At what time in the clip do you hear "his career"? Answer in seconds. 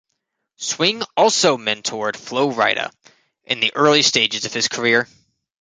4.55-5.07